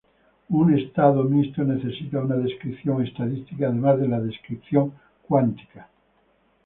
[0.59, 4.93] Un estado mixto necesita una descripción estadística además de la descripción
[5.27, 5.89] cuántica.